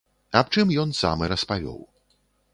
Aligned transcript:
Аб 0.39 0.47
чым 0.55 0.71
ён 0.85 0.95
сам 1.01 1.23
і 1.27 1.31
распавёў. 1.35 1.79